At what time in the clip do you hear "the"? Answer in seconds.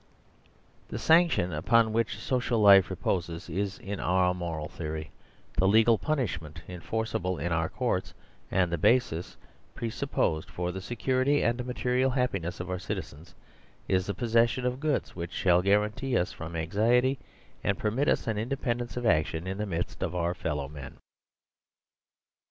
0.87-0.97, 5.57-5.67, 8.71-8.79, 10.71-10.81, 14.07-14.15, 19.59-19.67